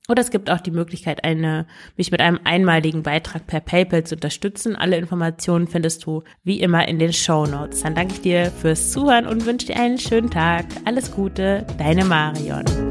Oder 0.10 0.22
es 0.22 0.32
gibt 0.32 0.50
auch 0.50 0.60
die 0.60 0.72
Möglichkeit, 0.72 1.24
eine, 1.24 1.68
mich 1.96 2.12
mit 2.12 2.22
einem 2.22 2.40
einmaligen 2.44 3.04
Beitrag 3.04 3.48
per 3.48 3.62
PayPal 3.62 4.04
zu 4.04 4.16
unterstützen. 4.16 4.76
Alle 4.76 4.98
Informationen 4.98 5.68
findest 5.68 6.06
du 6.06 6.24
wie 6.44 6.60
immer 6.60 6.88
in 6.88 7.00
den 7.00 7.14
Show 7.14 7.46
Notes. 7.46 7.82
Dann 7.82 7.96
danke 7.96 8.16
ich 8.16 8.22
dir 8.22 8.52
fürs 8.52 8.92
Zuhören 8.92 9.28
und 9.28 9.46
wünsche 9.46 9.68
dir 9.68 9.78
einen 9.78 10.00
schönen 10.00 10.30
Tag. 10.30 10.66
Alles 10.86 11.12
Gute, 11.12 11.66
deine 11.78 12.04
Marion. 12.04 12.91